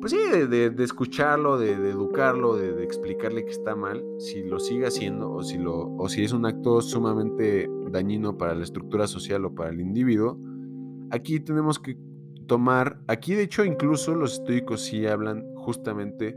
[0.01, 5.33] pues sí, de, escucharlo, de, educarlo, de, explicarle que está mal, si lo sigue haciendo
[5.33, 9.55] o si, lo, o si es un acto sumamente dañino para la estructura social o
[9.55, 10.39] para el individuo,
[11.11, 11.97] aquí tenemos que
[12.47, 16.37] tomar, aquí de hecho incluso los estoicos sí hablan justamente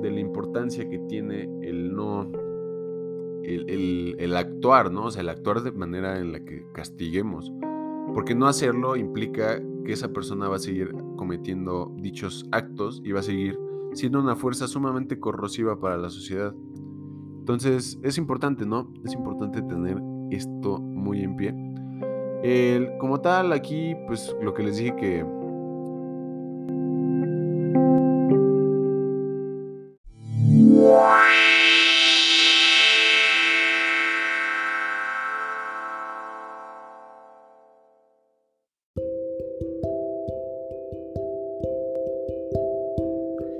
[0.00, 2.30] de la importancia que tiene el no,
[3.42, 5.06] el, actuar, ¿no?
[5.06, 7.52] O sea, el actuar de manera en la que castiguemos.
[8.14, 13.20] Porque no hacerlo implica que esa persona va a seguir cometiendo dichos actos y va
[13.20, 13.58] a seguir
[13.92, 16.54] siendo una fuerza sumamente corrosiva para la sociedad.
[17.38, 18.92] Entonces es importante, ¿no?
[19.04, 19.98] Es importante tener
[20.30, 21.54] esto muy en pie.
[22.42, 25.37] El, como tal, aquí, pues lo que les dije que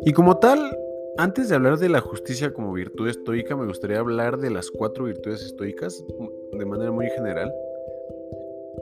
[0.08, 0.74] Y como tal,
[1.18, 5.04] antes de hablar de la justicia como virtud estoica, me gustaría hablar de las cuatro
[5.04, 6.02] virtudes estoicas
[6.50, 7.52] de manera muy general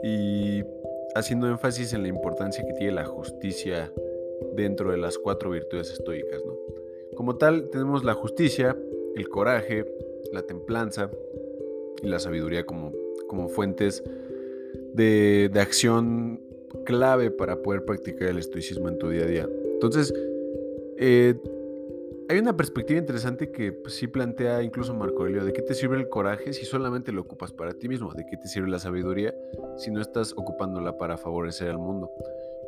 [0.05, 0.63] y
[1.17, 3.93] haciendo énfasis en la importancia que tiene la justicia
[4.55, 6.45] dentro de las cuatro virtudes estoicas.
[7.17, 8.77] Como tal, tenemos la justicia,
[9.17, 9.85] el coraje,
[10.33, 11.11] la templanza
[12.05, 12.93] y la sabiduría como,
[13.27, 14.05] como fuentes
[14.95, 16.41] de, de acción
[16.85, 19.49] clave para poder practicar el estoicismo en tu día a día.
[19.73, 20.15] Entonces,
[20.99, 21.35] eh,
[22.29, 25.97] hay una perspectiva interesante que pues, sí plantea incluso Marco Aurelio, ¿de qué te sirve
[25.97, 28.13] el coraje si solamente lo ocupas para ti mismo?
[28.13, 29.35] ¿De qué te sirve la sabiduría
[29.77, 32.11] si no estás ocupándola para favorecer al mundo?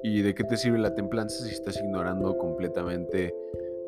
[0.03, 3.35] ¿Y de qué te sirve la templanza si estás ignorando completamente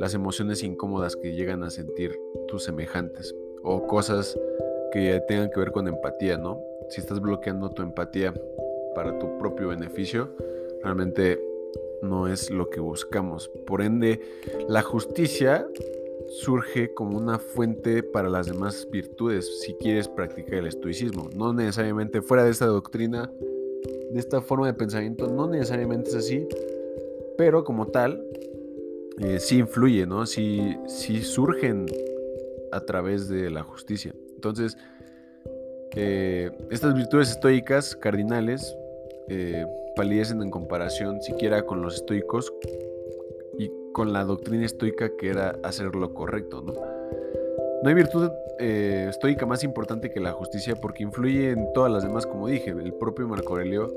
[0.00, 3.32] las emociones incómodas que llegan a sentir tus semejantes?
[3.62, 4.36] O cosas
[4.92, 6.60] que tengan que ver con empatía, ¿no?
[6.88, 8.34] Si estás bloqueando tu empatía
[8.96, 10.34] para tu propio beneficio,
[10.82, 11.38] realmente
[12.02, 13.50] no es lo que buscamos.
[13.66, 14.20] Por ende,
[14.68, 15.66] la justicia
[16.28, 21.28] surge como una fuente para las demás virtudes si quieres practicar el estoicismo.
[21.34, 23.30] No necesariamente fuera de esta doctrina,
[24.10, 26.46] de esta forma de pensamiento, no necesariamente es así,
[27.36, 28.24] pero como tal,
[29.18, 30.26] eh, sí influye, ¿no?
[30.26, 31.86] Sí, sí, surgen
[32.72, 34.14] a través de la justicia.
[34.34, 34.76] Entonces,
[35.96, 38.76] eh, estas virtudes estoicas cardinales
[39.28, 42.52] eh, palidecen en comparación siquiera con los estoicos
[43.58, 46.74] y con la doctrina estoica que era hacer lo correcto, ¿no?
[47.82, 52.02] No hay virtud eh, estoica más importante que la justicia porque influye en todas las
[52.02, 53.88] demás, como dije, el propio Marco Aurelio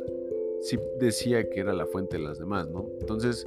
[0.62, 2.88] sí decía que era la fuente de las demás, ¿no?
[3.02, 3.46] Entonces,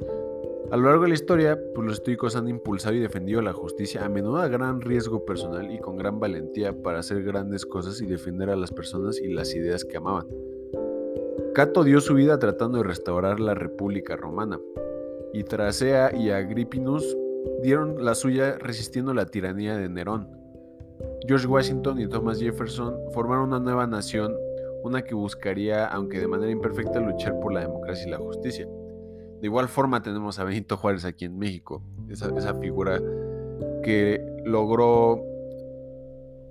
[0.71, 4.05] a lo largo de la historia, pues los estoicos han impulsado y defendido la justicia
[4.05, 8.07] a menudo a gran riesgo personal y con gran valentía para hacer grandes cosas y
[8.07, 10.27] defender a las personas y las ideas que amaban.
[11.57, 14.61] Cato dio su vida tratando de restaurar la República Romana,
[15.33, 17.17] y Tracea y Agrippinus
[17.63, 20.29] dieron la suya resistiendo la tiranía de Nerón.
[21.27, 24.37] George Washington y Thomas Jefferson formaron una nueva nación,
[24.83, 28.69] una que buscaría, aunque de manera imperfecta, luchar por la democracia y la justicia.
[29.41, 33.01] De igual forma tenemos a Benito Juárez aquí en México, esa, esa figura
[33.83, 35.25] que logró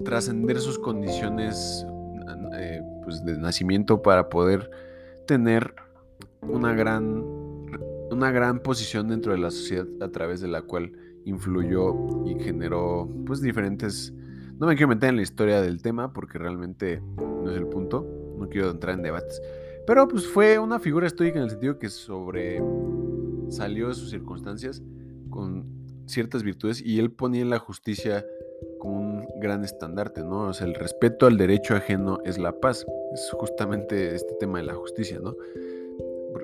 [0.04, 1.86] trascender sus condiciones
[2.58, 4.72] eh, pues, de nacimiento para poder
[5.26, 5.76] tener
[6.42, 7.24] una gran,
[8.12, 10.92] una gran posición dentro de la sociedad a través de la cual
[11.26, 14.14] influyó y generó pues diferentes...
[14.58, 18.08] No me quiero meter en la historia del tema porque realmente no es el punto,
[18.38, 19.42] no quiero entrar en debates.
[19.86, 22.62] Pero pues fue una figura estoica en el sentido que sobre
[23.50, 24.82] salió de sus circunstancias
[25.30, 25.66] con
[26.06, 28.26] ciertas virtudes y él ponía la justicia
[28.86, 30.50] un gran estandarte, ¿no?
[30.50, 32.86] O sea, el respeto al derecho ajeno es la paz.
[33.14, 35.36] Es justamente este tema de la justicia, ¿no?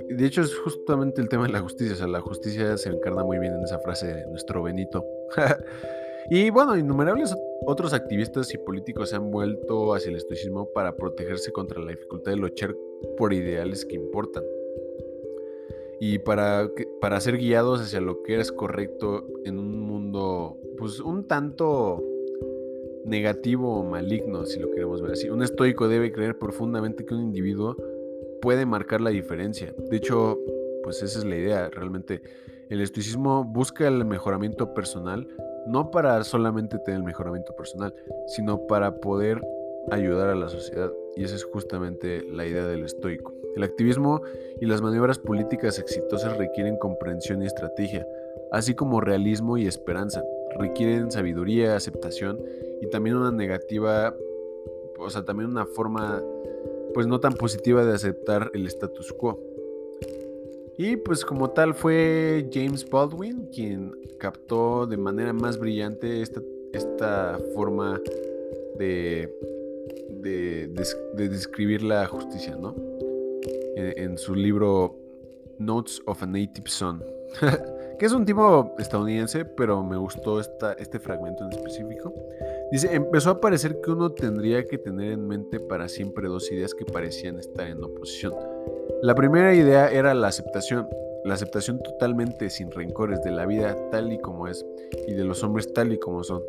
[0.10, 1.93] De hecho, es justamente el tema de la justicia.
[1.93, 5.06] O sea, la justicia se encarna muy bien en esa frase de nuestro Benito.
[6.30, 11.51] y bueno, innumerables otros activistas y políticos se han vuelto hacia el estoicismo para protegerse
[11.51, 12.75] contra la dificultad de luchar
[13.17, 14.43] por ideales que importan.
[15.99, 16.67] Y para,
[16.99, 22.04] para ser guiados hacia lo que es correcto en un mundo, pues un tanto
[23.05, 25.29] negativo o maligno, si lo queremos ver así.
[25.29, 27.75] Un estoico debe creer profundamente que un individuo
[28.41, 29.73] puede marcar la diferencia.
[29.89, 30.39] De hecho,
[30.83, 31.69] pues esa es la idea.
[31.69, 32.21] Realmente
[32.69, 35.28] el estoicismo busca el mejoramiento personal,
[35.67, 37.93] no para solamente tener el mejoramiento personal,
[38.28, 39.41] sino para poder
[39.91, 40.91] ayudar a la sociedad.
[41.15, 43.34] Y esa es justamente la idea del estoico.
[43.55, 44.21] El activismo
[44.59, 48.07] y las maniobras políticas exitosas requieren comprensión y estrategia,
[48.51, 50.23] así como realismo y esperanza.
[50.60, 52.39] Requieren sabiduría, aceptación
[52.82, 54.16] y también una negativa,
[54.97, 56.24] o sea, también una forma
[56.93, 59.39] pues no tan positiva de aceptar el status quo.
[60.78, 66.41] Y pues como tal fue James Baldwin quien captó de manera más brillante esta,
[66.74, 68.02] esta forma
[68.78, 69.32] de,
[70.10, 70.68] de,
[71.16, 72.76] describir la justicia, ¿no?
[73.76, 74.95] En, en su libro
[75.60, 77.04] Notes of a Native Son.
[78.02, 82.12] que es un tipo estadounidense, pero me gustó esta, este fragmento en específico.
[82.72, 86.74] Dice, empezó a parecer que uno tendría que tener en mente para siempre dos ideas
[86.74, 88.34] que parecían estar en oposición.
[89.04, 90.89] La primera idea era la aceptación,
[91.26, 94.66] la aceptación totalmente sin rencores de la vida tal y como es
[95.08, 96.41] y de los hombres tal y como son.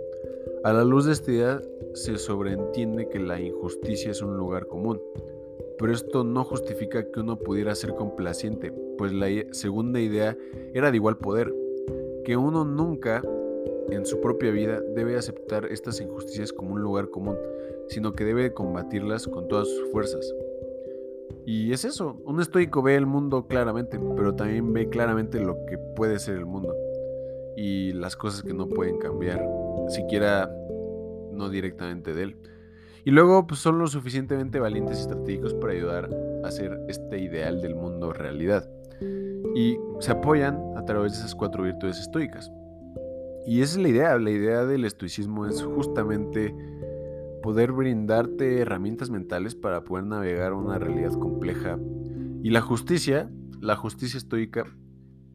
[0.65, 1.61] A la luz de esta idea
[1.93, 5.03] se sobreentiende que la injusticia es un lugar común,
[5.79, 10.37] pero esto no justifica que uno pudiera ser complaciente, pues la segunda idea
[10.75, 11.53] era de igual poder,
[12.25, 13.23] que uno nunca
[13.91, 17.37] en su propia vida debe aceptar estas injusticias como un lugar común,
[17.89, 20.35] sino que debe combatirlas con todas sus fuerzas.
[21.45, 25.77] Y es eso, un estoico ve el mundo claramente, pero también ve claramente lo que
[25.97, 26.75] puede ser el mundo
[27.57, 29.45] y las cosas que no pueden cambiar,
[29.89, 30.51] siquiera
[31.33, 32.37] no directamente de él.
[33.05, 36.11] Y luego pues, son lo suficientemente valientes y estratégicos para ayudar
[36.45, 38.69] a hacer este ideal del mundo realidad.
[39.55, 42.51] Y se apoyan a través de esas cuatro virtudes estoicas.
[43.47, 46.55] Y esa es la idea, la idea del estoicismo es justamente
[47.43, 51.79] poder brindarte herramientas mentales para poder navegar una realidad compleja.
[52.43, 53.29] Y la justicia,
[53.61, 54.65] la justicia estoica,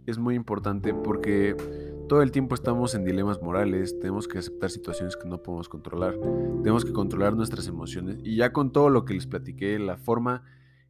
[0.05, 1.55] es muy importante porque
[2.07, 6.17] todo el tiempo estamos en dilemas morales, tenemos que aceptar situaciones que no podemos controlar,
[6.63, 8.17] tenemos que controlar nuestras emociones.
[8.23, 10.43] Y ya con todo lo que les platiqué, la forma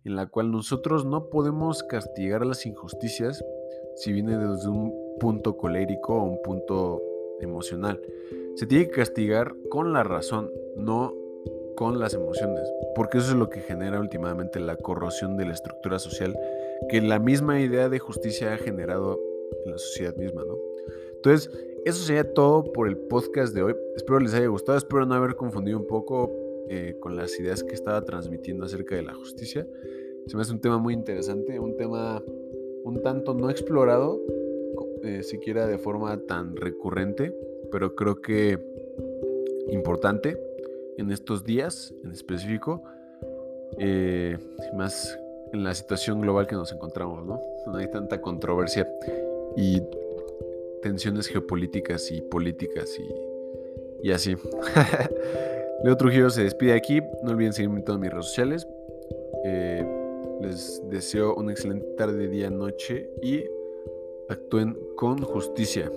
[0.04, 3.44] en la cual nosotros no podemos castigar las injusticias
[3.96, 7.02] si viene desde un punto colérico o un punto
[7.42, 8.00] emocional.
[8.56, 11.14] Se tiene que castigar con la razón, no
[11.76, 16.00] con las emociones, porque eso es lo que genera últimamente la corrosión de la estructura
[16.00, 16.36] social
[16.90, 19.20] que la misma idea de justicia ha generado
[19.66, 20.56] en la sociedad misma, ¿no?
[21.18, 21.52] Entonces,
[21.86, 23.76] eso sería todo por el podcast de hoy.
[23.96, 26.32] Espero les haya gustado, espero no haber confundido un poco
[26.70, 29.68] eh, con las ideas que estaba transmitiendo acerca de la justicia.
[30.26, 32.22] Se me hace un tema muy interesante, un tema
[32.84, 34.22] un tanto no explorado,
[35.04, 37.34] eh, siquiera de forma tan recurrente,
[37.72, 38.60] pero creo que
[39.70, 40.38] importante
[40.98, 42.84] en estos días en específico,
[43.78, 44.38] eh,
[44.76, 45.18] más
[45.54, 47.40] en la situación global que nos encontramos, ¿no?
[47.66, 48.88] No hay tanta controversia
[49.56, 49.82] y
[50.82, 54.36] tensiones geopolíticas y políticas y, y así.
[55.84, 57.02] Leo Trujillo se despide aquí.
[57.24, 58.68] No olviden seguirme en todas mis redes sociales.
[59.46, 59.86] Eh,
[60.42, 63.44] les deseo una excelente tarde, día, noche y
[64.30, 65.92] actúen con justicia.